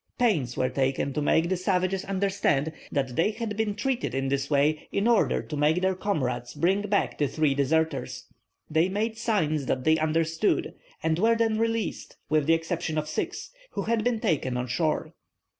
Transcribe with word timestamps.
Pains 0.17 0.57
were 0.57 0.71
taken 0.71 1.13
to 1.13 1.21
make 1.21 1.47
the 1.47 1.55
savages 1.55 2.03
understand 2.05 2.73
that 2.91 3.15
they 3.15 3.29
had 3.29 3.55
been 3.55 3.75
treated 3.75 4.15
in 4.15 4.29
this 4.29 4.49
way 4.49 4.87
in 4.91 5.07
order 5.07 5.43
to 5.43 5.55
make 5.55 5.79
their 5.79 5.93
comrades 5.93 6.55
bring 6.55 6.81
back 6.81 7.19
the 7.19 7.27
three 7.27 7.53
deserters. 7.53 8.23
They 8.67 8.89
made 8.89 9.15
signs 9.15 9.67
that 9.67 9.83
they 9.83 9.99
understood, 9.99 10.73
and 11.03 11.19
were 11.19 11.35
then 11.35 11.59
released, 11.59 12.17
with 12.29 12.47
the 12.47 12.55
exception 12.55 12.97
of 12.97 13.07
six, 13.07 13.51
who 13.73 13.83
had 13.83 14.03
been 14.03 14.19
taken 14.19 14.57
on 14.57 14.65
shore. 14.65 15.13